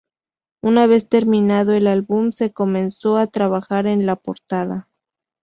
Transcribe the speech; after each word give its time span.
Una 0.63 0.87
vez 0.87 1.09
terminado 1.09 1.73
el 1.73 1.85
álbum, 1.85 2.31
se 2.31 2.51
comenzó 2.51 3.17
a 3.17 3.27
trabajar 3.27 3.85
en 3.85 4.07
la 4.07 4.15
portada. 4.15 4.89